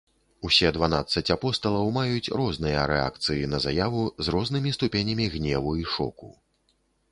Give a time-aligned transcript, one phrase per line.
[0.47, 6.35] Усе дванаццаць апосталаў маюць розныя рэакцыі на заяву, з рознымі ступенямі гневу і шоку.